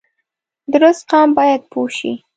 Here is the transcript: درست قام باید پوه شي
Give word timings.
درست 0.73 1.05
قام 1.11 1.29
باید 1.37 1.61
پوه 1.71 1.89
شي 1.97 2.13